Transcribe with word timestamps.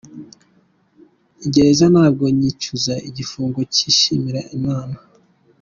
"Gereza 1.51 1.85
ntabwo 1.93 2.23
nyicuza; 2.37 2.93
Igifungo 3.09 3.57
ngishimira 3.67 4.39
Imana". 4.57 4.95